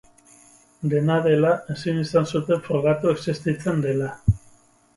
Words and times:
Dena 0.93 1.17
dela, 1.27 1.51
ezin 1.75 2.01
izan 2.05 2.27
zuten 2.33 2.65
frogatu 2.71 3.15
existitzen 3.15 3.87
dela. 3.87 4.13